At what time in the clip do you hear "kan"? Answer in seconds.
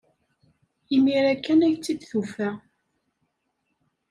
1.35-1.59